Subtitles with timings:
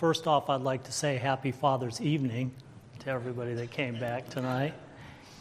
[0.00, 2.52] first off, I'd like to say happy Father's Evening
[3.00, 4.72] to everybody that came back tonight.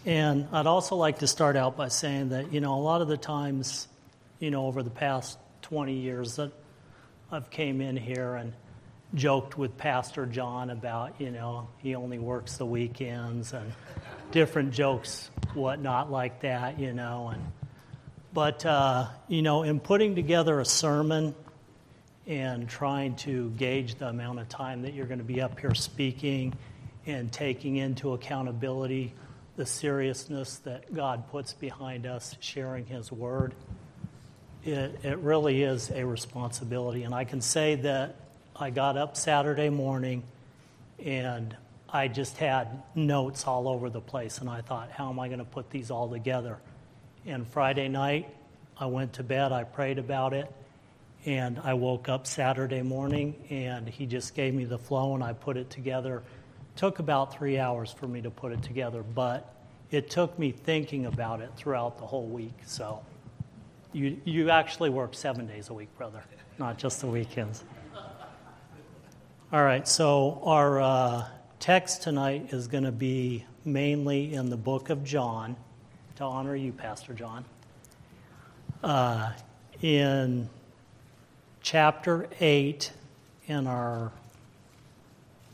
[0.05, 3.07] And I'd also like to start out by saying that, you know, a lot of
[3.07, 3.87] the times,
[4.37, 6.51] you know, over the past 20 years that
[7.31, 8.51] I've came in here and
[9.13, 13.71] joked with Pastor John about, you know, he only works the weekends and
[14.31, 17.29] different jokes, whatnot like that, you know.
[17.31, 17.41] And
[18.33, 21.33] but uh, you know, in putting together a sermon
[22.29, 25.73] and trying to gauge the amount of time that you're going to be up here
[25.73, 26.53] speaking
[27.07, 29.13] and taking into accountability
[29.57, 33.55] the seriousness that God puts behind us sharing His Word,
[34.63, 37.03] it, it really is a responsibility.
[37.03, 38.15] And I can say that
[38.55, 40.21] I got up Saturday morning
[41.03, 41.57] and
[41.91, 45.39] I just had notes all over the place, and I thought, how am I going
[45.39, 46.57] to put these all together?
[47.25, 48.29] And Friday night,
[48.77, 50.51] I went to bed, I prayed about it,
[51.25, 55.33] and I woke up Saturday morning, and he just gave me the flow, and I
[55.33, 56.23] put it together.
[56.75, 59.53] Took about three hours for me to put it together, but
[59.91, 62.57] it took me thinking about it throughout the whole week.
[62.65, 63.01] So
[63.91, 66.23] you, you actually work seven days a week, brother,
[66.57, 67.63] not just the weekends.
[69.51, 70.81] All right, so our.
[70.81, 71.27] Uh,
[71.59, 75.57] text tonight is going to be mainly in the book of John,
[76.15, 77.43] to honor you, Pastor John.
[78.81, 79.33] Uh,
[79.81, 80.49] in
[81.71, 82.91] chapter 8,
[83.47, 84.11] and our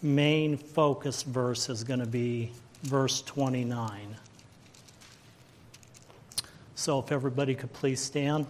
[0.01, 4.15] main focus verse is going to be verse 29.
[6.75, 8.45] So, if everybody could please stand.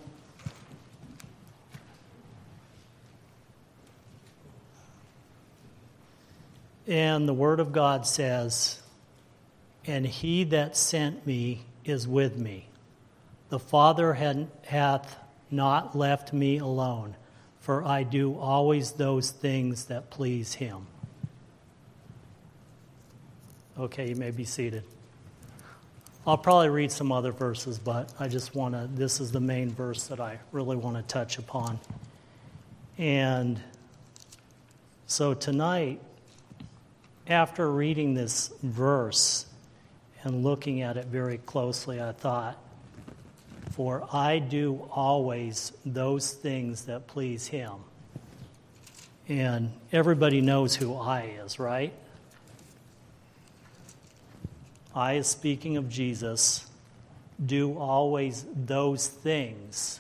[6.86, 8.80] And the Word of God says,
[9.88, 12.68] And he that sent me is with me.
[13.50, 15.18] The Father had, hath
[15.50, 17.16] not left me alone,
[17.66, 20.86] for I do always those things that please him.
[23.80, 24.84] Okay, you may be seated.
[26.28, 29.72] I'll probably read some other verses, but I just want to, this is the main
[29.72, 31.80] verse that I really want to touch upon.
[33.00, 33.60] And
[35.08, 36.00] so tonight,
[37.26, 39.48] after reading this verse
[40.22, 42.60] and looking at it very closely, I thought,
[43.76, 47.74] For I do always those things that please him.
[49.28, 51.94] And everybody knows who I is, right?
[54.96, 56.66] I is speaking of Jesus,
[57.44, 60.00] do always those things.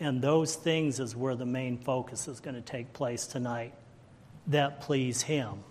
[0.00, 3.74] And those things is where the main focus is going to take place tonight
[4.46, 5.62] that please him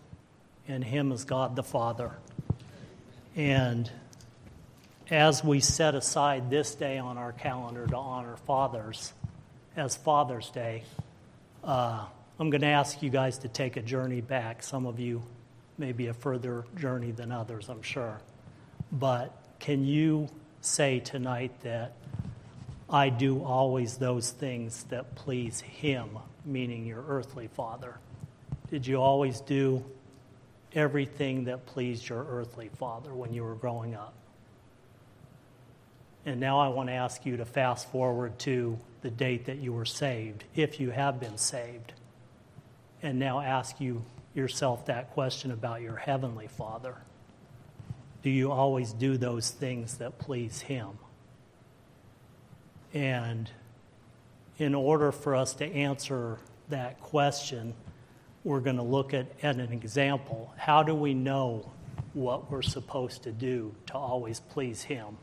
[0.67, 2.11] and Him is God the Father.
[3.35, 3.89] And
[5.11, 9.11] as we set aside this day on our calendar to honor fathers
[9.75, 10.83] as Father's Day,
[11.65, 12.05] uh,
[12.39, 14.63] I'm going to ask you guys to take a journey back.
[14.63, 15.21] Some of you
[15.77, 18.21] maybe a further journey than others, I'm sure.
[18.91, 20.29] But can you
[20.61, 21.93] say tonight that
[22.89, 27.97] I do always those things that please Him, meaning your earthly father?
[28.69, 29.83] Did you always do
[30.73, 34.13] everything that pleased your earthly father when you were growing up.
[36.25, 39.73] And now I want to ask you to fast forward to the date that you
[39.73, 41.93] were saved, if you have been saved.
[43.01, 46.95] And now ask you yourself that question about your heavenly father.
[48.21, 50.89] Do you always do those things that please him?
[52.93, 53.49] And
[54.57, 56.37] in order for us to answer
[56.69, 57.73] that question,
[58.43, 60.53] we're going to look at, at an example.
[60.57, 61.71] How do we know
[62.13, 65.17] what we're supposed to do to always please Him?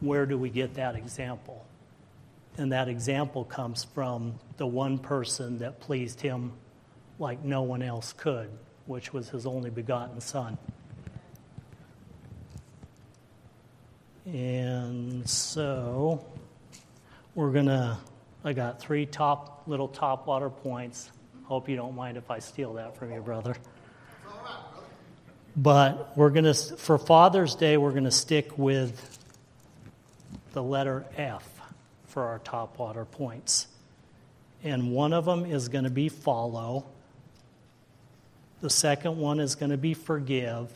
[0.00, 1.64] Where do we get that example?
[2.58, 6.52] And that example comes from the one person that pleased Him
[7.18, 8.48] like no one else could,
[8.86, 10.58] which was His only begotten Son.
[14.26, 16.24] And so
[17.34, 17.98] we're going to,
[18.44, 21.10] I got three top little top water points
[21.50, 23.56] Hope you don't mind if I steal that from you, brother.
[25.56, 29.18] But we're going to, for Father's Day, we're going to stick with
[30.52, 31.48] the letter F
[32.06, 33.68] for our top water points.
[34.62, 36.86] And one of them is going to be follow.
[38.60, 40.68] The second one is going to be forgive.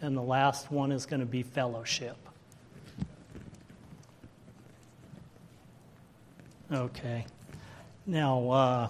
[0.00, 2.16] And the last one is going to be fellowship.
[6.70, 7.24] Okay.
[8.06, 8.88] Now, uh,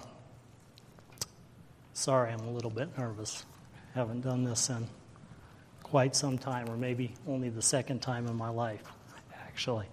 [1.97, 3.47] Sorry, I'm a little bit nervous.
[3.95, 4.87] Haven't done this in
[5.83, 8.83] quite some time, or maybe only the second time in my life,
[9.57, 9.87] actually.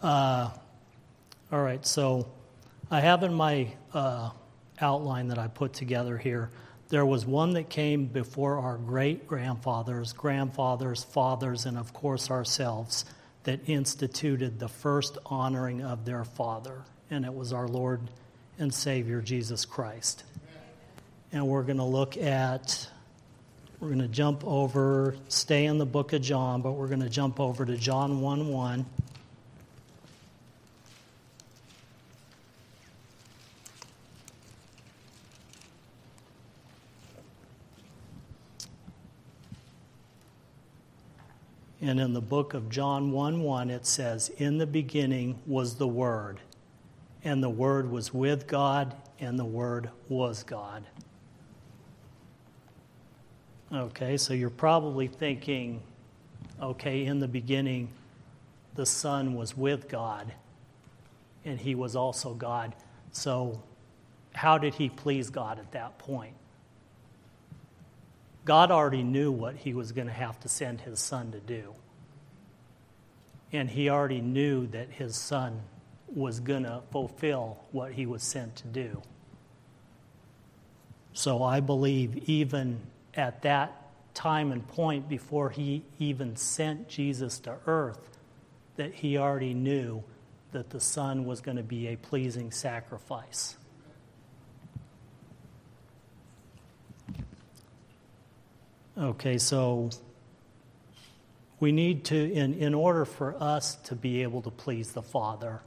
[0.00, 0.48] Uh,
[1.50, 2.28] all right, so
[2.88, 4.30] I have in my uh,
[4.80, 6.50] outline that I put together here.
[6.88, 13.04] There was one that came before our great grandfathers, grandfathers, fathers, and of course ourselves
[13.42, 18.00] that instituted the first honoring of their father, and it was our Lord
[18.56, 20.22] and Savior Jesus Christ.
[21.32, 22.88] And we're going to look at,
[23.80, 27.10] we're going to jump over, stay in the book of John, but we're going to
[27.10, 28.86] jump over to John 1 1.
[41.82, 45.86] And in the book of John 1 1, it says, In the beginning was the
[45.86, 46.40] Word,
[47.22, 50.84] and the Word was with God, and the Word was God.
[53.72, 55.82] Okay, so you're probably thinking,
[56.62, 57.88] okay, in the beginning,
[58.74, 60.32] the Son was with God,
[61.44, 62.74] and He was also God.
[63.10, 63.62] So,
[64.34, 66.34] how did He please God at that point?
[68.46, 71.74] God already knew what he was going to have to send his son to do.
[73.52, 75.60] And he already knew that his son
[76.06, 79.02] was going to fulfill what he was sent to do.
[81.12, 82.78] So I believe even
[83.16, 83.82] at that
[84.14, 88.18] time and point before he even sent Jesus to earth,
[88.76, 90.02] that he already knew
[90.52, 93.56] that the son was going to be a pleasing sacrifice.
[98.98, 99.90] Okay, so
[101.60, 105.60] we need to, in, in order for us to be able to please the Father,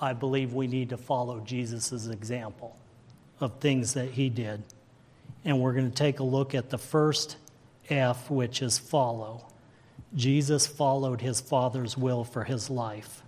[0.00, 2.76] I believe we need to follow Jesus' example
[3.40, 4.62] of things that he did.
[5.44, 7.36] And we're going to take a look at the first
[7.88, 9.46] F, which is follow.
[10.14, 13.22] Jesus followed his Father's will for his life.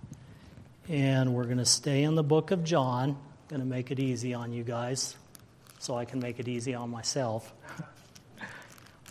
[0.89, 3.17] And we're going to stay in the book of John.
[3.47, 5.15] Going to make it easy on you guys
[5.79, 7.53] so I can make it easy on myself.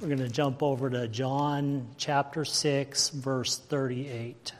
[0.00, 4.53] We're going to jump over to John chapter 6, verse 38.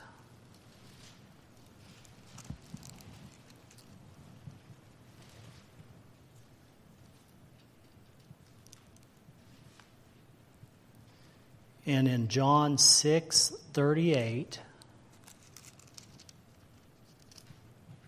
[11.91, 14.61] And in John 6 38,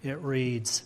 [0.04, 0.84] it reads,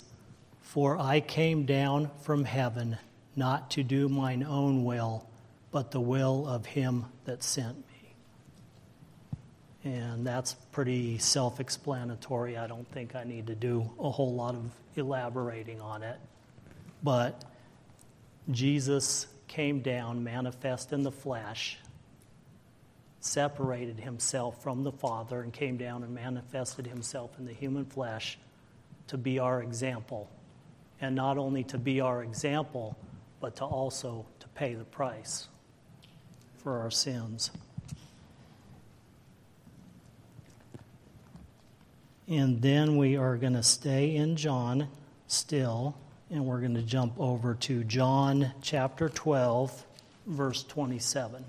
[0.62, 2.96] For I came down from heaven
[3.37, 5.28] not to do mine own will
[5.70, 8.14] but the will of him that sent me.
[9.84, 12.56] And that's pretty self explanatory.
[12.56, 16.16] I don't think I need to do a whole lot of elaborating on it.
[17.02, 17.44] But
[18.50, 21.76] Jesus came down, manifest in the flesh,
[23.26, 28.38] separated himself from the Father, and came down and manifested himself in the human flesh
[29.08, 30.31] to be our example.
[31.00, 32.96] And not only to be our example,
[33.40, 35.49] but to also to pay the price
[36.56, 37.50] for our sins.
[42.28, 44.88] And then we are going to stay in John
[45.28, 45.96] still,
[46.31, 49.84] and we're going to jump over to John chapter 12,
[50.26, 51.44] verse 27.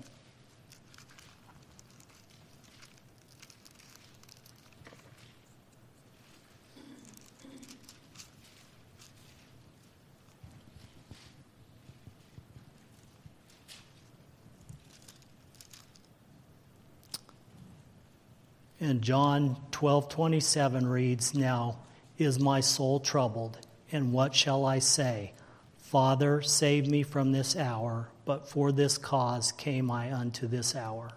[18.80, 21.78] And John 12 27 reads, Now
[22.16, 23.58] is my soul troubled,
[23.90, 25.32] and what shall I say?
[25.78, 31.10] Father, save me from this hour, but for this cause came I unto this hour.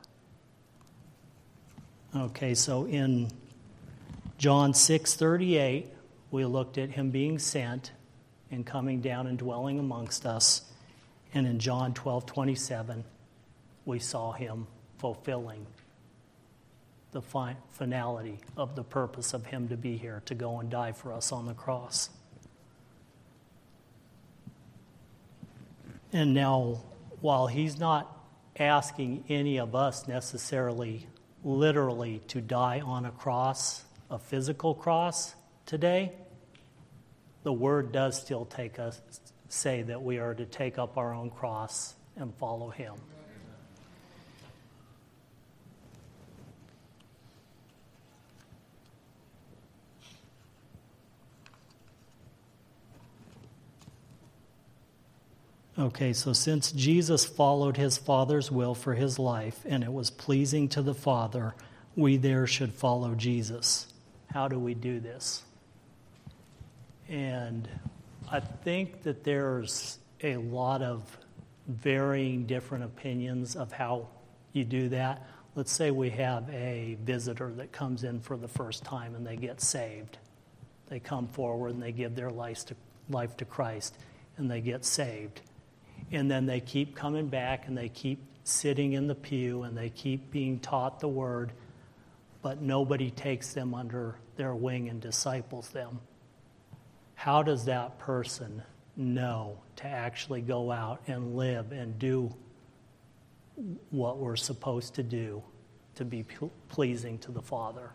[2.15, 3.29] Okay, so in
[4.37, 5.87] John 6 38,
[6.31, 7.91] we looked at him being sent
[8.49, 10.63] and coming down and dwelling amongst us.
[11.33, 13.03] And in John 12 27,
[13.85, 15.65] we saw him fulfilling
[17.11, 20.93] the fi- finality of the purpose of Him to be here, to go and die
[20.93, 22.09] for us on the cross.
[26.13, 26.81] And now,
[27.21, 28.17] while He's not
[28.57, 31.07] asking any of us necessarily,
[31.43, 36.11] literally, to die on a cross, a physical cross today,
[37.43, 39.01] the Word does still take us,
[39.49, 42.93] say that we are to take up our own cross and follow Him.
[55.79, 60.67] Okay, so since Jesus followed his Father's will for his life and it was pleasing
[60.69, 61.55] to the Father,
[61.95, 63.87] we there should follow Jesus.
[64.33, 65.43] How do we do this?
[67.07, 67.69] And
[68.29, 71.17] I think that there's a lot of
[71.67, 74.07] varying different opinions of how
[74.51, 75.25] you do that.
[75.55, 79.37] Let's say we have a visitor that comes in for the first time and they
[79.37, 80.17] get saved.
[80.89, 82.75] They come forward and they give their life to,
[83.09, 83.95] life to Christ
[84.37, 85.41] and they get saved.
[86.11, 89.89] And then they keep coming back and they keep sitting in the pew and they
[89.89, 91.51] keep being taught the word,
[92.41, 95.99] but nobody takes them under their wing and disciples them.
[97.15, 98.63] How does that person
[98.97, 102.33] know to actually go out and live and do
[103.91, 105.43] what we're supposed to do
[105.95, 106.25] to be
[106.69, 107.91] pleasing to the Father?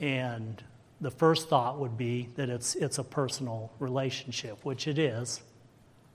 [0.00, 0.62] And
[1.00, 5.40] the first thought would be that it's, it's a personal relationship, which it is.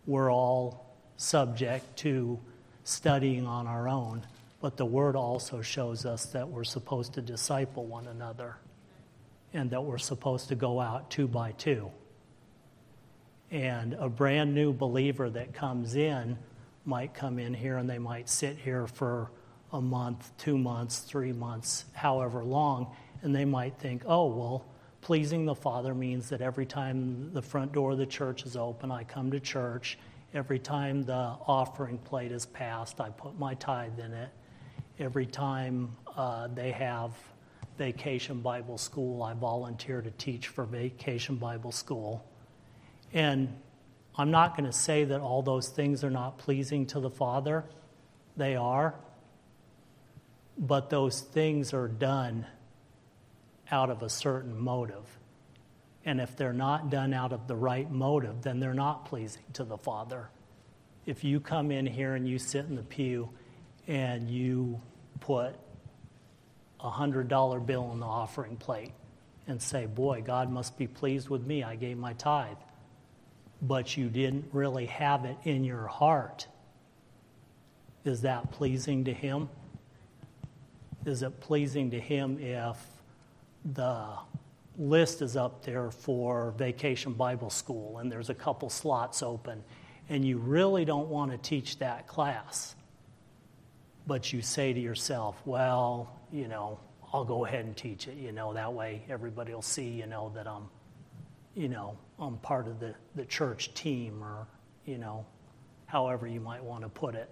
[0.05, 2.39] We're all subject to
[2.83, 4.23] studying on our own,
[4.59, 8.57] but the Word also shows us that we're supposed to disciple one another
[9.53, 11.91] and that we're supposed to go out two by two.
[13.51, 16.37] And a brand new believer that comes in
[16.85, 19.29] might come in here and they might sit here for
[19.73, 24.65] a month, two months, three months, however long, and they might think, oh, well,
[25.01, 28.91] pleasing the Father means that every time the front door of the church is open,
[28.91, 29.97] I come to church.
[30.33, 34.29] Every time the offering plate is passed, I put my tithe in it.
[34.99, 37.11] Every time uh, they have
[37.77, 42.23] Vacation Bible School, I volunteer to teach for Vacation Bible School.
[43.11, 43.53] And
[44.15, 47.65] I'm not going to say that all those things are not pleasing to the Father.
[48.37, 48.95] They are.
[50.57, 52.45] But those things are done
[53.71, 55.05] out of a certain motive.
[56.03, 59.63] And if they're not done out of the right motive, then they're not pleasing to
[59.63, 60.29] the Father.
[61.05, 63.29] If you come in here and you sit in the pew
[63.87, 64.81] and you
[65.19, 65.55] put
[66.79, 68.91] a $100 bill on the offering plate
[69.47, 71.63] and say, Boy, God must be pleased with me.
[71.63, 72.57] I gave my tithe.
[73.61, 76.47] But you didn't really have it in your heart.
[78.03, 79.49] Is that pleasing to Him?
[81.05, 82.77] Is it pleasing to Him if
[83.65, 84.05] the
[84.77, 89.63] list is up there for Vacation Bible School and there's a couple slots open
[90.09, 92.75] and you really don't want to teach that class,
[94.07, 96.79] but you say to yourself, well, you know,
[97.13, 100.31] I'll go ahead and teach it, you know, that way everybody will see, you know,
[100.35, 100.63] that I'm,
[101.55, 104.47] you know, I'm part of the, the church team or,
[104.85, 105.25] you know,
[105.85, 107.29] however you might want to put it.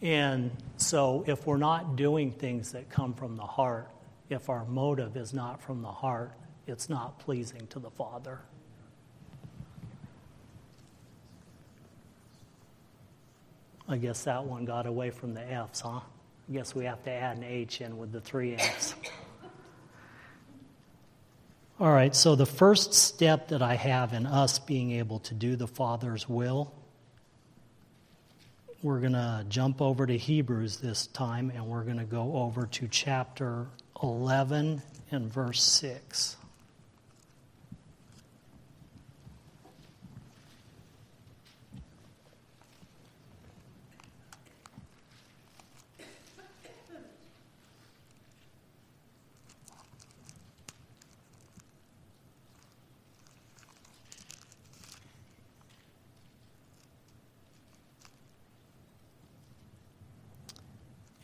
[0.00, 3.91] And so if we're not doing things that come from the heart,
[4.32, 6.32] if our motive is not from the heart,
[6.66, 8.40] it's not pleasing to the Father.
[13.88, 16.00] I guess that one got away from the F's, huh?
[16.48, 18.94] I guess we have to add an H in with the three F's.
[21.80, 25.56] All right, so the first step that I have in us being able to do
[25.56, 26.72] the Father's will,
[28.82, 32.66] we're going to jump over to Hebrews this time and we're going to go over
[32.66, 33.66] to chapter
[34.02, 36.36] 11 and verse 6.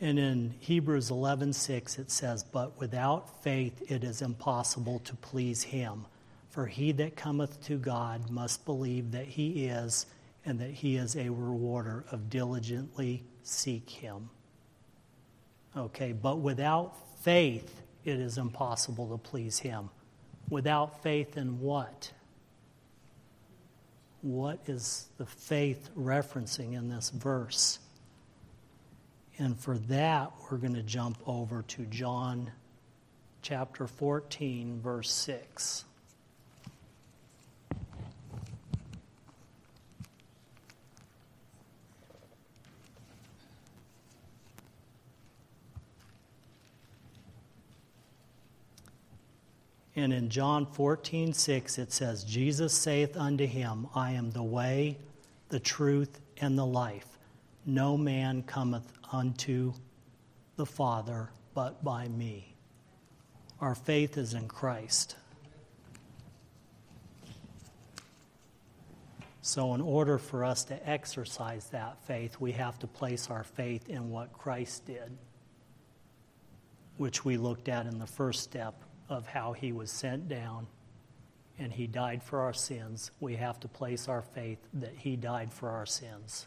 [0.00, 6.06] And in Hebrews 11:6 it says, "But without faith it is impossible to please him,
[6.48, 10.06] for he that cometh to God must believe that he is
[10.44, 14.30] and that he is a rewarder of diligently seek him."
[15.76, 19.90] Okay, but without faith it is impossible to please him.
[20.48, 22.12] Without faith in what?
[24.22, 27.80] What is the faith referencing in this verse?
[29.38, 32.50] And for that, we're going to jump over to John
[33.40, 35.84] chapter 14, verse 6.
[49.94, 54.96] And in John 14, 6, it says, Jesus saith unto him, I am the way,
[55.48, 57.17] the truth, and the life.
[57.68, 59.74] No man cometh unto
[60.56, 62.54] the Father but by me.
[63.60, 65.16] Our faith is in Christ.
[69.42, 73.90] So, in order for us to exercise that faith, we have to place our faith
[73.90, 75.18] in what Christ did,
[76.96, 80.68] which we looked at in the first step of how he was sent down
[81.58, 85.52] and He died for our sins, we have to place our faith that He died
[85.52, 86.46] for our sins.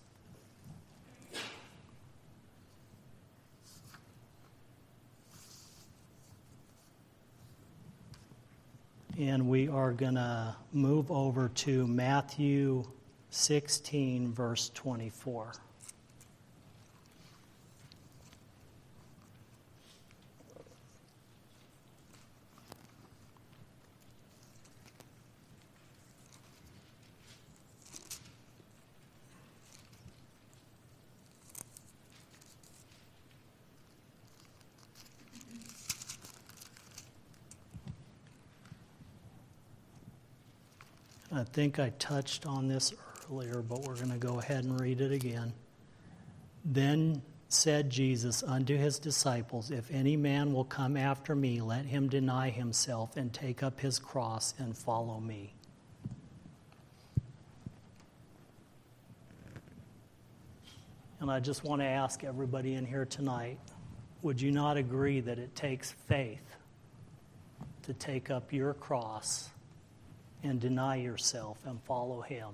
[9.19, 12.85] And we are going to move over to Matthew
[13.29, 15.53] 16, verse 24.
[41.41, 42.93] I think I touched on this
[43.27, 45.53] earlier, but we're going to go ahead and read it again.
[46.63, 52.09] Then said Jesus unto his disciples, If any man will come after me, let him
[52.09, 55.55] deny himself and take up his cross and follow me.
[61.19, 63.57] And I just want to ask everybody in here tonight
[64.21, 66.55] would you not agree that it takes faith
[67.81, 69.49] to take up your cross?
[70.43, 72.49] And deny yourself and follow him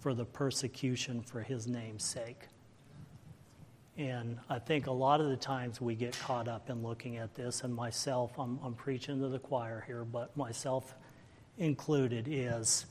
[0.00, 2.48] for the persecution for his name's sake.
[3.96, 7.34] And I think a lot of the times we get caught up in looking at
[7.34, 10.94] this, and myself, I'm, I'm preaching to the choir here, but myself
[11.58, 12.86] included, is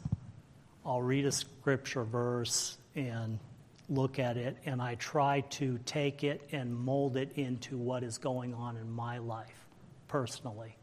[0.86, 3.38] I'll read a scripture verse and
[3.90, 8.18] look at it, and I try to take it and mold it into what is
[8.18, 9.68] going on in my life
[10.08, 10.78] personally.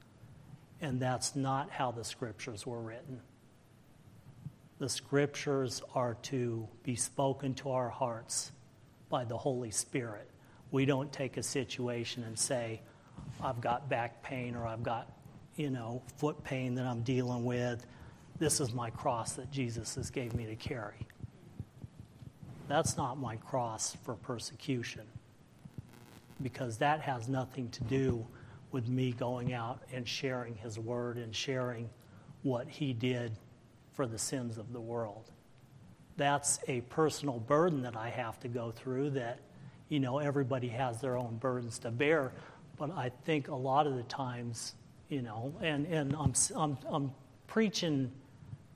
[0.82, 3.20] And that's not how the scriptures were written.
[4.78, 8.50] The scriptures are to be spoken to our hearts
[9.10, 10.28] by the Holy Spirit.
[10.70, 12.80] We don't take a situation and say,
[13.42, 15.12] I've got back pain or I've got,
[15.56, 17.84] you know, foot pain that I'm dealing with.
[18.38, 21.06] This is my cross that Jesus has gave me to carry.
[22.68, 25.02] That's not my cross for persecution
[26.42, 28.26] because that has nothing to do
[28.72, 31.88] with me going out and sharing his word and sharing
[32.42, 33.32] what he did
[33.92, 35.30] for the sins of the world.
[36.16, 39.40] That's a personal burden that I have to go through that,
[39.88, 42.32] you know, everybody has their own burdens to bear.
[42.78, 44.74] But I think a lot of the times,
[45.08, 47.12] you know, and, and I'm, I'm, I'm
[47.46, 48.10] preaching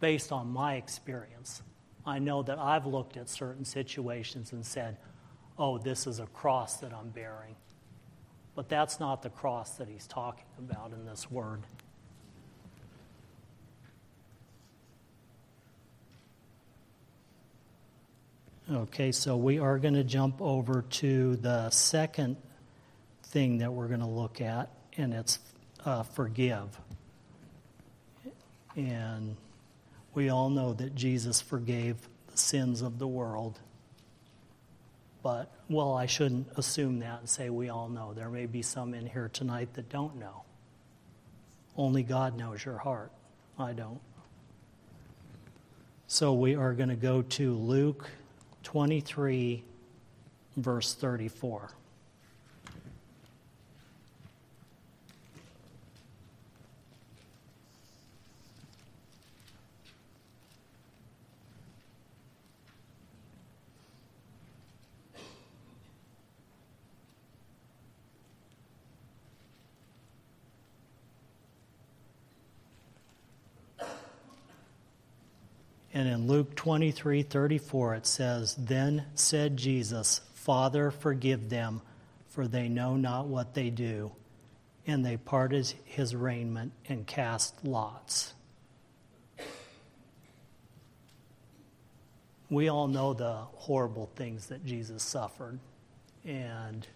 [0.00, 1.62] based on my experience.
[2.04, 4.98] I know that I've looked at certain situations and said,
[5.58, 7.56] oh, this is a cross that I'm bearing.
[8.54, 11.62] But that's not the cross that he's talking about in this word.
[18.72, 22.36] Okay, so we are going to jump over to the second
[23.24, 25.38] thing that we're going to look at, and it's
[25.84, 26.80] uh, forgive.
[28.74, 29.36] And
[30.14, 31.96] we all know that Jesus forgave
[32.30, 33.60] the sins of the world.
[35.24, 38.12] But, well, I shouldn't assume that and say we all know.
[38.12, 40.44] There may be some in here tonight that don't know.
[41.78, 43.10] Only God knows your heart.
[43.58, 44.00] I don't.
[46.08, 48.10] So we are going to go to Luke
[48.64, 49.64] 23,
[50.58, 51.70] verse 34.
[75.94, 81.82] And in Luke 23 34, it says, Then said Jesus, Father, forgive them,
[82.28, 84.10] for they know not what they do.
[84.88, 88.34] And they parted his raiment and cast lots.
[92.50, 95.58] We all know the horrible things that Jesus suffered.
[96.24, 96.86] And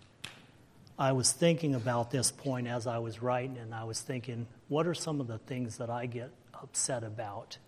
[0.99, 4.89] I was thinking about this point as I was writing, and I was thinking, what
[4.89, 7.59] are some of the things that I get upset about?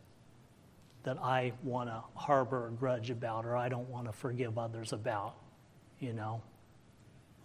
[1.02, 4.92] That I want to harbor a grudge about or I don't want to forgive others
[4.92, 5.34] about,
[5.98, 6.42] you know.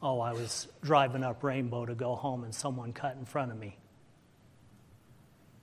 [0.02, 3.58] Oh, I was driving up Rainbow to go home and someone cut in front of
[3.58, 3.78] me.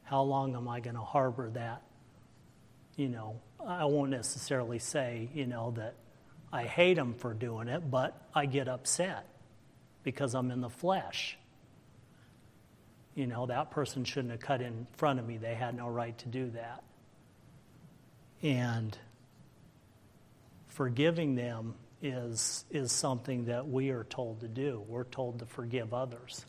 [0.05, 1.83] How long am I going to harbor that?
[2.97, 5.95] You know, I won't necessarily say, you know, that
[6.53, 9.27] I hate them for doing it, but I get upset
[10.03, 11.39] because I'm in the flesh.
[13.15, 15.37] You know, that person shouldn't have cut in front of me.
[15.37, 16.83] They had no right to do that.
[18.43, 18.97] And
[20.69, 24.85] forgiving them is, is something that we are told to do.
[24.89, 26.45] We're told to forgive others.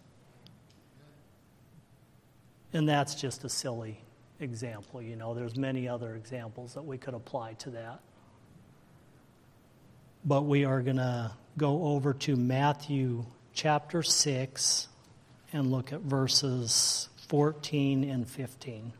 [2.73, 4.01] And that's just a silly
[4.39, 5.01] example.
[5.01, 7.99] You know, there's many other examples that we could apply to that.
[10.25, 14.87] But we are going to go over to Matthew chapter 6
[15.51, 18.93] and look at verses 14 and 15.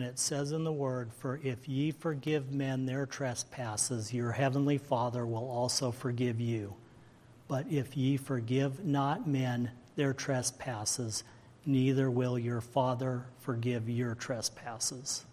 [0.00, 4.78] And it says in the word, For if ye forgive men their trespasses, your heavenly
[4.78, 6.72] Father will also forgive you.
[7.48, 11.22] But if ye forgive not men their trespasses,
[11.66, 15.26] neither will your Father forgive your trespasses.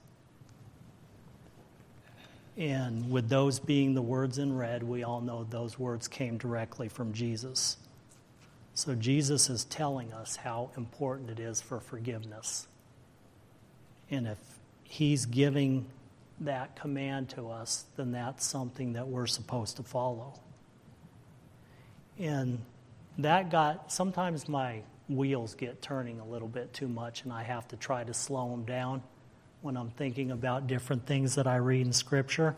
[2.58, 6.90] And with those being the words in red, we all know those words came directly
[6.90, 7.78] from Jesus.
[8.74, 12.68] So Jesus is telling us how important it is for forgiveness.
[14.10, 14.57] And if
[14.88, 15.86] He's giving
[16.42, 20.40] that command to us, then that's something that we're supposed to follow.
[22.20, 22.60] And
[23.18, 27.68] that got, sometimes my wheels get turning a little bit too much, and I have
[27.70, 29.02] to try to slow them down
[29.62, 32.56] when I'm thinking about different things that I read in Scripture.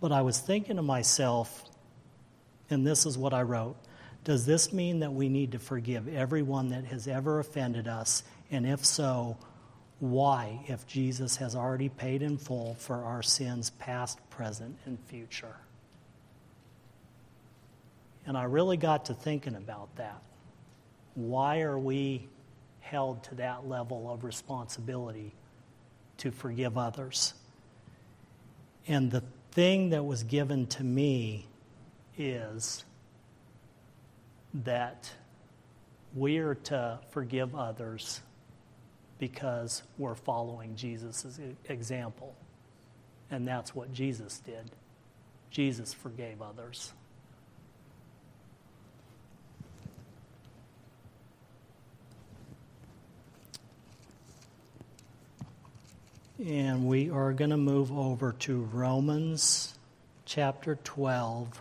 [0.00, 1.64] But I was thinking to myself,
[2.70, 3.76] and this is what I wrote
[4.24, 8.22] Does this mean that we need to forgive everyone that has ever offended us?
[8.50, 9.36] And if so,
[10.00, 15.56] why, if Jesus has already paid in full for our sins, past, present, and future?
[18.26, 20.22] And I really got to thinking about that.
[21.14, 22.28] Why are we
[22.80, 25.32] held to that level of responsibility
[26.18, 27.34] to forgive others?
[28.86, 31.46] And the thing that was given to me
[32.16, 32.84] is
[34.54, 35.10] that
[36.14, 38.20] we are to forgive others
[39.18, 42.34] because we're following Jesus' example.
[43.30, 44.70] And that's what Jesus did.
[45.50, 46.92] Jesus forgave others.
[56.38, 59.76] And we are going to move over to Romans
[60.24, 61.60] chapter 12,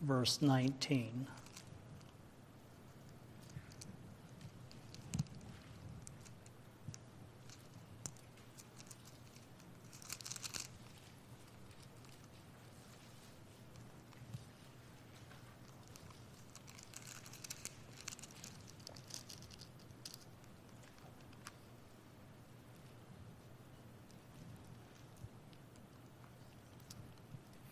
[0.00, 1.26] verse 19.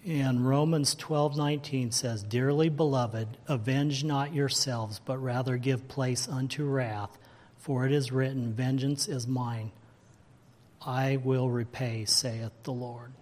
[0.05, 0.45] And
[0.83, 7.21] Romans 12:19 says, "Dearly beloved, avenge not yourselves, but rather give place unto wrath,
[7.57, 9.71] for it is written, vengeance is mine;
[10.85, 13.13] I will repay, saith the Lord."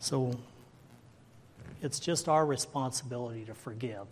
[0.00, 0.40] So
[1.80, 4.08] it's just our responsibility to forgive.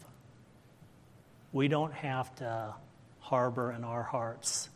[1.53, 2.77] We don't have to
[3.19, 4.69] harbor in our hearts,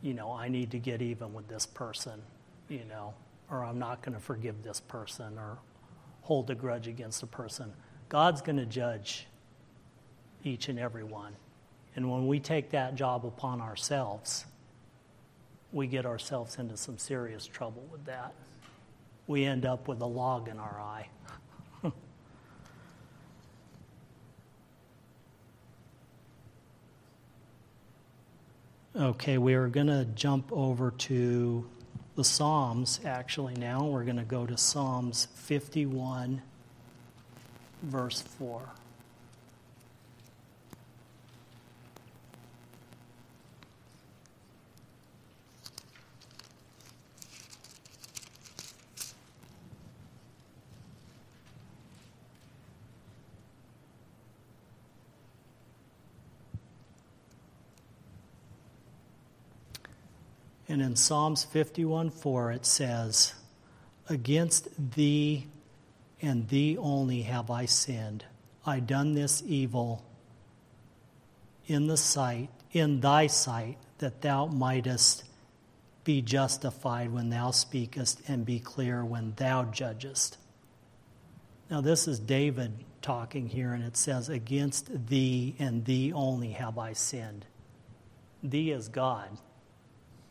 [0.00, 2.22] you know, I need to get even with this person,
[2.70, 3.12] you know
[3.50, 5.58] or I'm not going to forgive this person or
[6.22, 7.72] hold a grudge against a person.
[8.08, 9.26] God's going to judge
[10.44, 11.34] each and every one.
[11.96, 14.44] And when we take that job upon ourselves,
[15.72, 18.34] we get ourselves into some serious trouble with that.
[19.26, 21.08] We end up with a log in our eye.
[28.96, 31.68] okay, we are going to jump over to
[32.18, 33.84] the Psalms actually now.
[33.84, 36.42] We're going to go to Psalms 51,
[37.84, 38.60] verse 4.
[60.68, 63.34] And in Psalms 51 4, it says,
[64.08, 65.46] Against thee
[66.20, 68.24] and thee only have I sinned.
[68.66, 70.04] I done this evil
[71.66, 75.24] in the sight, in thy sight, that thou mightest
[76.04, 80.38] be justified when thou speakest and be clear when thou judgest.
[81.70, 86.78] Now, this is David talking here, and it says, Against thee and thee only have
[86.78, 87.44] I sinned.
[88.42, 89.28] Thee is God.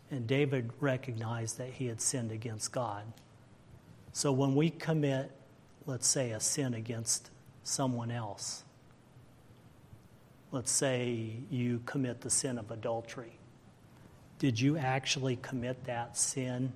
[0.09, 3.03] And David recognized that he had sinned against God.
[4.13, 5.31] So when we commit,
[5.85, 7.29] let's say, a sin against
[7.63, 8.63] someone else,
[10.51, 13.37] let's say you commit the sin of adultery,
[14.39, 16.71] did you actually commit that sin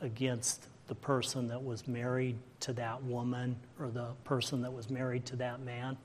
[0.00, 5.24] against the person that was married to that woman or the person that was married
[5.26, 5.96] to that man?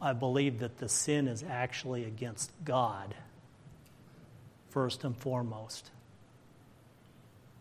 [0.00, 3.14] I believe that the sin is actually against God,
[4.70, 5.90] first and foremost.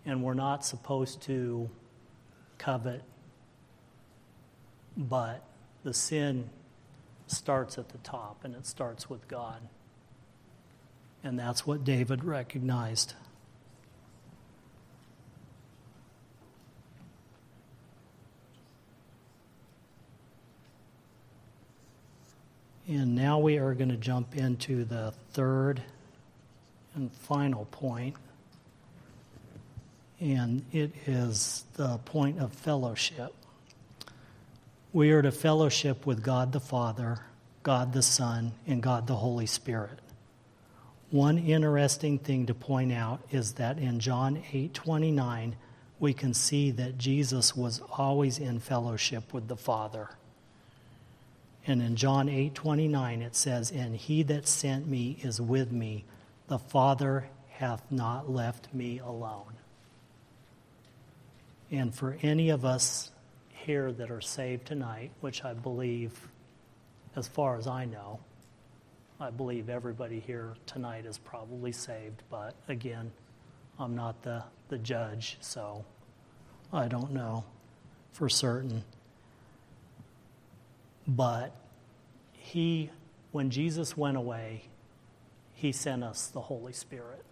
[0.06, 1.70] And we're not supposed to
[2.58, 3.04] covet,
[4.96, 5.44] but
[5.84, 6.50] the sin
[7.28, 9.62] starts at the top and it starts with God.
[11.24, 13.14] And that's what David recognized.
[22.88, 25.82] And now we are going to jump into the third
[26.98, 28.16] and final point,
[30.20, 33.34] and it is the point of fellowship.
[34.92, 37.20] We are to fellowship with God the Father,
[37.64, 40.00] God the Son, and God the Holy Spirit.
[41.12, 45.56] One interesting thing to point out is that in John 8:29
[46.00, 50.10] we can see that Jesus was always in fellowship with the Father.
[51.66, 56.06] And in John 8 29, it says, And he that sent me is with me.
[56.48, 59.54] The Father hath not left me alone.
[61.70, 63.12] And for any of us
[63.50, 66.18] here that are saved tonight, which I believe,
[67.16, 68.20] as far as I know,
[69.20, 73.12] I believe everybody here tonight is probably saved, but again,
[73.80, 75.84] I'm not the, the judge, so
[76.72, 77.44] I don't know
[78.14, 78.84] for certain.
[81.08, 81.56] But
[82.34, 82.90] he,
[83.32, 84.64] when Jesus went away,
[85.58, 87.26] he sent us the Holy Spirit.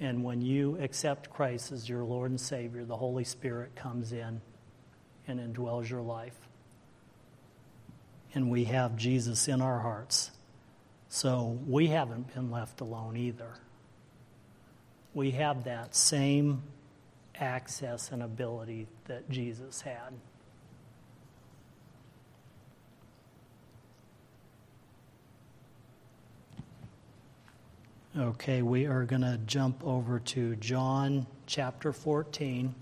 [0.00, 4.40] And when you accept Christ as your Lord and Savior, the Holy Spirit comes in
[5.28, 6.36] and indwells your life.
[8.34, 10.32] And we have Jesus in our hearts.
[11.08, 13.54] So we haven't been left alone either.
[15.14, 16.64] We have that same
[17.36, 20.12] access and ability that Jesus had.
[28.16, 32.72] Okay, we are going to jump over to John chapter 14.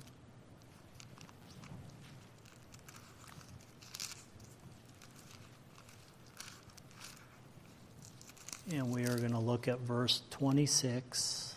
[8.73, 11.52] And we are going to look at verse 26.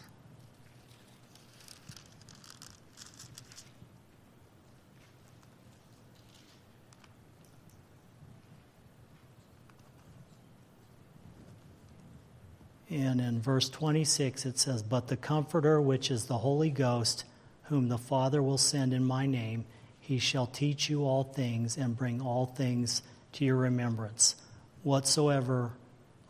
[12.96, 17.26] And in verse 26, it says, But the Comforter, which is the Holy Ghost,
[17.64, 19.66] whom the Father will send in my name,
[20.00, 23.02] he shall teach you all things and bring all things
[23.34, 24.38] to your remembrance,
[24.84, 25.74] whatsoever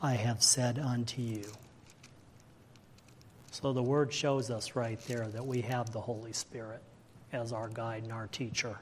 [0.01, 1.43] I have said unto you.
[3.51, 6.81] So the word shows us right there that we have the Holy Spirit
[7.31, 8.79] as our guide and our teacher.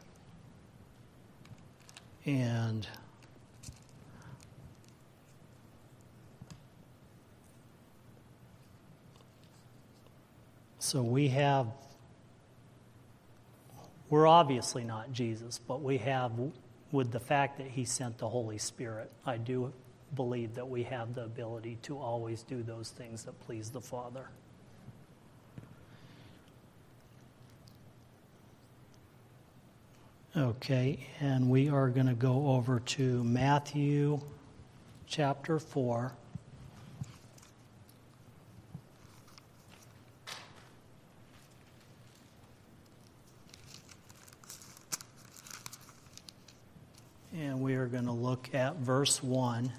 [2.26, 2.88] And
[10.84, 11.67] So we have,
[14.10, 16.34] we're obviously not Jesus, but we have,
[16.91, 19.72] with the fact that He sent the Holy Spirit, I do
[20.13, 24.28] believe that we have the ability to always do those things that please the Father.
[30.36, 34.19] Okay, and we are going to go over to Matthew
[35.08, 36.12] chapter 4.
[47.43, 49.71] And we are going to look at verse 1.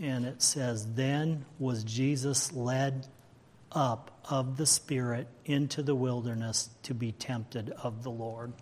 [0.00, 3.06] And it says, Then was Jesus led
[3.70, 8.52] up of the Spirit into the wilderness to be tempted of the Lord.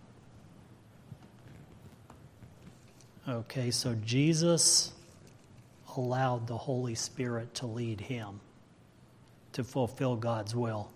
[3.26, 4.92] Okay, so Jesus
[5.96, 8.40] allowed the Holy Spirit to lead him
[9.52, 10.90] to fulfill God's will.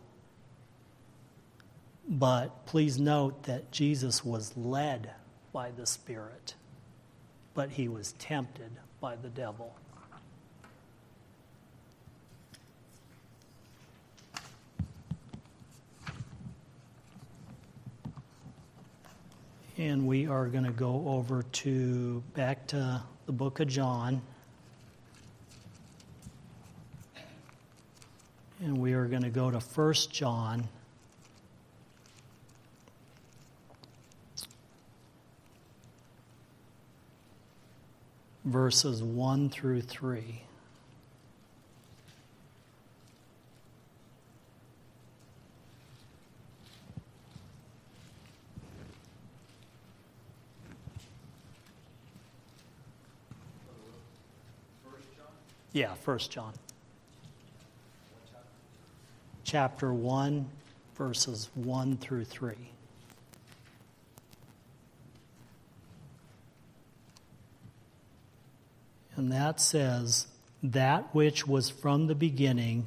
[2.08, 5.10] But please note that Jesus was led
[5.52, 6.54] by the Spirit,
[7.54, 9.74] but he was tempted by the devil.
[19.76, 24.22] And we are going to go over to back to the book of John.
[28.64, 30.66] And we are going to go to 1 John.
[38.46, 40.40] Verses 1 through 3.
[55.74, 56.54] Yeah, First John.
[59.54, 60.50] Chapter 1,
[60.96, 62.56] verses 1 through 3.
[69.14, 70.26] And that says,
[70.60, 72.86] That which was from the beginning,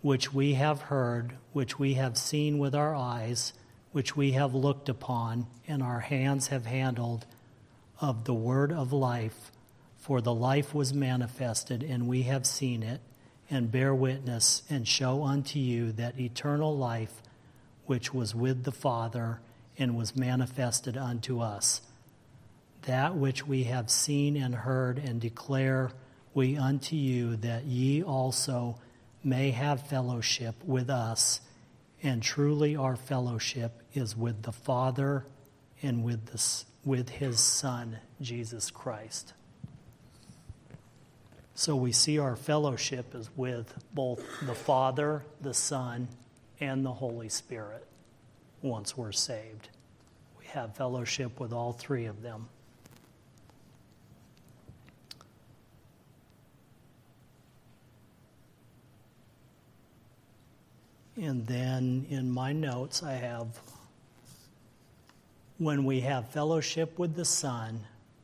[0.00, 3.52] which we have heard, which we have seen with our eyes,
[3.92, 7.26] which we have looked upon, and our hands have handled,
[8.00, 9.52] of the word of life.
[9.98, 13.02] For the life was manifested, and we have seen it,
[13.50, 17.22] and bear witness, and show unto you that eternal life
[17.86, 19.40] which was with the Father
[19.78, 21.80] and was manifested unto us.
[22.82, 25.90] That which we have seen and heard, and declare
[26.34, 28.78] we unto you, that ye also
[29.24, 31.40] may have fellowship with us.
[32.02, 35.24] And truly, our fellowship is with the Father
[35.82, 39.32] and with, the, with his Son, Jesus Christ.
[41.58, 46.06] So we see our fellowship is with both the Father, the Son,
[46.60, 47.84] and the Holy Spirit
[48.62, 49.68] once we're saved.
[50.38, 52.48] We have fellowship with all three of them.
[61.16, 63.48] And then in my notes, I have
[65.58, 67.80] when we have fellowship with the Son,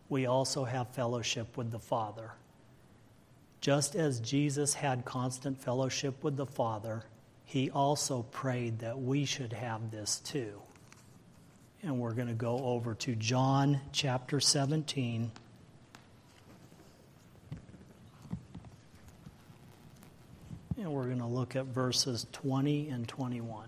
[0.08, 2.30] we also have fellowship with the Father.
[3.64, 7.02] Just as Jesus had constant fellowship with the Father,
[7.46, 10.60] he also prayed that we should have this too.
[11.82, 15.32] And we're going to go over to John chapter 17.
[20.76, 23.66] And we're going to look at verses 20 and 21.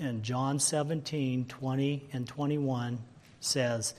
[0.00, 2.98] And John 17, 20 and 21
[3.40, 3.92] says,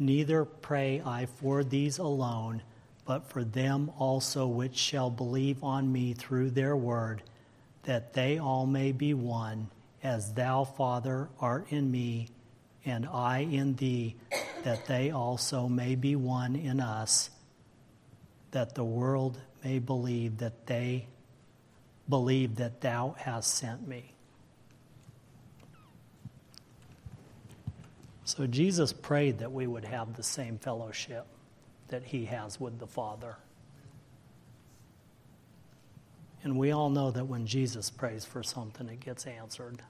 [0.00, 2.60] Neither pray I for these alone,
[3.04, 7.22] but for them also which shall believe on me through their word,
[7.84, 9.68] that they all may be one,
[10.02, 12.30] as thou, Father, art in me,
[12.84, 14.16] and I in thee,
[14.64, 17.30] that they also may be one in us,
[18.50, 21.06] that the world may believe that they
[22.08, 24.13] believe that thou hast sent me.
[28.24, 31.26] So Jesus prayed that we would have the same fellowship
[31.88, 33.36] that he has with the Father.
[36.42, 39.82] And we all know that when Jesus prays for something, it gets answered.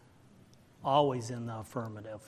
[0.84, 2.20] Always in the affirmative,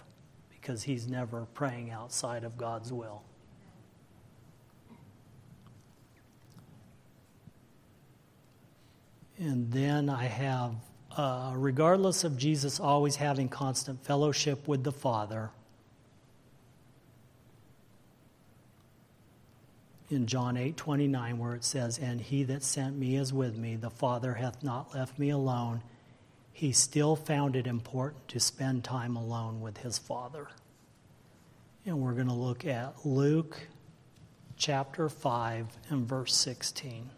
[0.51, 3.23] because he's never praying outside of God's will.
[9.39, 10.75] And then I have,
[11.17, 15.51] uh, regardless of Jesus always having constant fellowship with the Father,
[20.11, 23.77] in John 8 29, where it says, And he that sent me is with me,
[23.77, 25.83] the Father hath not left me alone.
[26.53, 30.49] He still found it important to spend time alone with his Father.
[31.85, 33.69] And we're going to look at Luke
[34.57, 37.11] chapter 5 and verse 16.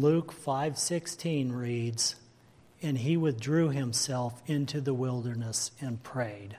[0.00, 2.14] Luke 5:16 reads,
[2.80, 6.56] "And he withdrew himself into the wilderness and prayed."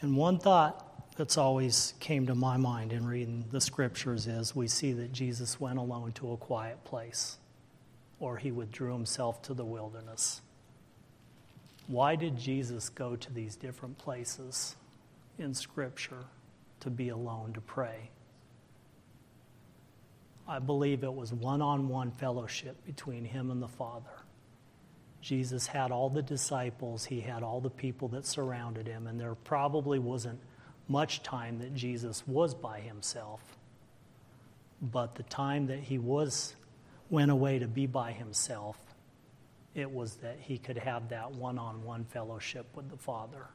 [0.00, 4.68] And one thought that's always came to my mind in reading the scriptures is we
[4.68, 7.38] see that Jesus went alone to a quiet place
[8.20, 10.40] or he withdrew himself to the wilderness.
[11.88, 14.76] Why did Jesus go to these different places
[15.36, 16.26] in scripture
[16.78, 18.10] to be alone to pray?
[20.48, 24.10] I believe it was one on one fellowship between him and the Father.
[25.20, 29.34] Jesus had all the disciples, he had all the people that surrounded him, and there
[29.34, 30.40] probably wasn't
[30.88, 33.40] much time that Jesus was by himself.
[34.80, 36.54] But the time that he was
[37.10, 38.78] went away to be by himself,
[39.74, 43.48] it was that he could have that one-on-one fellowship with the Father.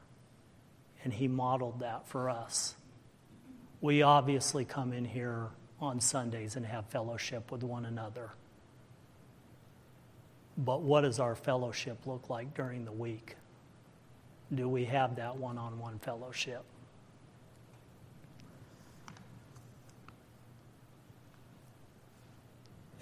[1.02, 2.76] And he modeled that for us.
[3.80, 5.48] We obviously come in here
[5.84, 8.30] on Sundays and have fellowship with one another.
[10.56, 13.36] But what does our fellowship look like during the week?
[14.54, 16.64] Do we have that one on one fellowship?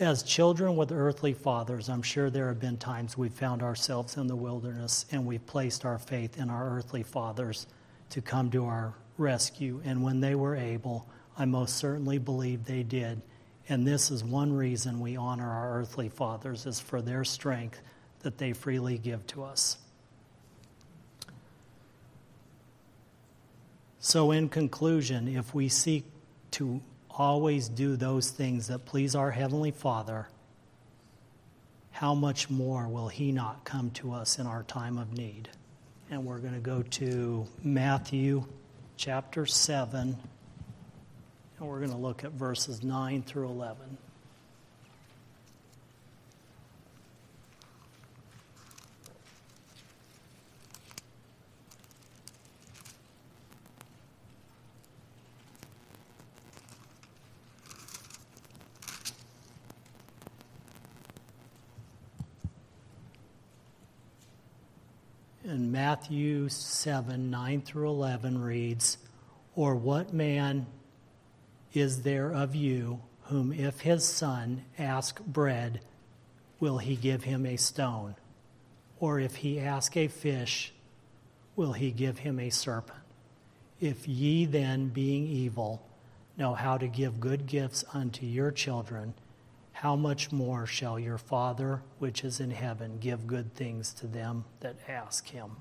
[0.01, 4.27] As children with earthly fathers, I'm sure there have been times we've found ourselves in
[4.27, 7.69] the wilderness and we've placed our faith in our earthly fathers
[8.11, 9.81] to come to our rescue.
[9.85, 11.07] And when they were able,
[11.37, 13.23] I most certainly believe they did.
[13.69, 17.81] And this is one reason we honor our earthly fathers is for their strength
[18.21, 19.79] that they freely give to us.
[23.99, 26.05] So, in conclusion, if we seek
[26.53, 30.29] to always do those things that please our Heavenly Father,
[31.93, 35.49] how much more will He not come to us in our time of need?
[36.11, 38.45] And we're going to go to Matthew
[38.97, 40.17] chapter 7,
[41.63, 43.97] and we're going to look at verses 9 through 11.
[65.45, 68.99] And Matthew 7 9 through 11 reads,
[69.55, 70.67] Or what man
[71.75, 75.81] is there of you whom, if his son ask bread,
[76.61, 78.15] will he give him a stone?
[79.01, 80.73] Or if he ask a fish,
[81.57, 82.99] will he give him a serpent?
[83.81, 85.83] If ye then, being evil,
[86.37, 89.15] know how to give good gifts unto your children,
[89.73, 94.45] how much more shall your Father which is in heaven give good things to them
[94.61, 95.57] that ask him?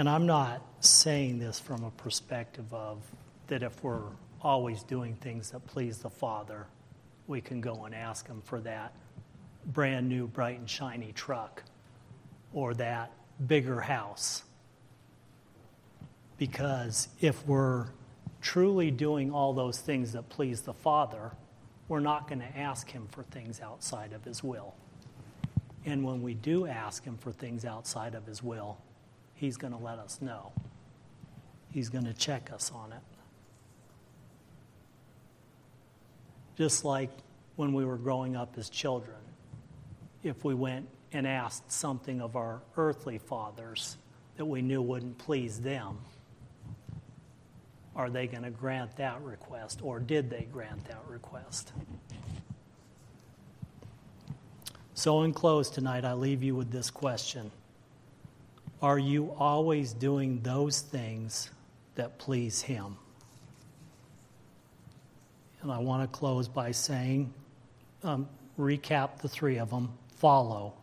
[0.00, 3.02] And I'm not saying this from a perspective of
[3.48, 4.08] that if we're
[4.40, 6.66] always doing things that please the Father,
[7.26, 8.94] we can go and ask Him for that
[9.66, 11.62] brand new, bright and shiny truck
[12.54, 13.12] or that
[13.46, 14.42] bigger house.
[16.38, 17.88] Because if we're
[18.40, 21.32] truly doing all those things that please the Father,
[21.88, 24.74] we're not going to ask Him for things outside of His will.
[25.84, 28.78] And when we do ask Him for things outside of His will,
[29.40, 30.52] He's going to let us know.
[31.70, 33.00] He's going to check us on it.
[36.58, 37.08] Just like
[37.56, 39.16] when we were growing up as children,
[40.22, 43.96] if we went and asked something of our earthly fathers
[44.36, 45.96] that we knew wouldn't please them,
[47.96, 51.72] are they going to grant that request, or did they grant that request?
[54.92, 57.50] So, in close tonight, I leave you with this question
[58.82, 61.50] Are you always doing those things
[61.96, 62.96] that please Him?
[65.62, 67.32] And I want to close by saying,
[68.02, 68.28] um,
[68.58, 70.74] recap the three of them follow.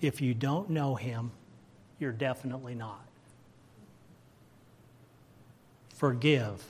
[0.00, 1.32] If you don't know him,
[1.98, 3.04] you're definitely not.
[5.94, 6.64] Forgive.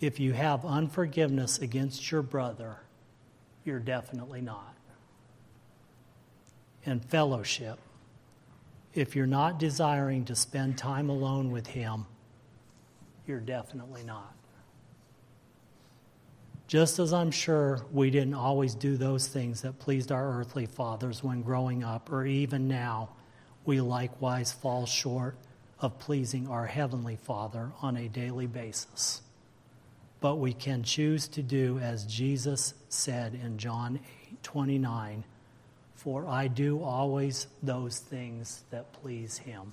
[0.00, 2.76] If you have unforgiveness against your brother,
[3.64, 4.74] you're definitely not.
[6.86, 7.78] And fellowship.
[8.94, 12.06] If you're not desiring to spend time alone with him,
[13.26, 14.34] you're definitely not.
[16.66, 21.22] Just as I'm sure we didn't always do those things that pleased our earthly fathers
[21.22, 23.10] when growing up, or even now,
[23.64, 25.36] we likewise fall short
[25.80, 29.22] of pleasing our Heavenly Father on a daily basis.
[30.20, 33.98] But we can choose to do as Jesus said in John
[34.30, 35.24] 8 29,
[36.00, 39.70] For I do always those things that please Him.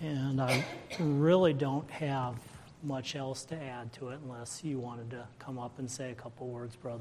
[0.00, 0.64] And I
[0.98, 2.36] really don't have
[2.82, 6.14] much else to add to it unless you wanted to come up and say a
[6.14, 6.94] couple words, brother.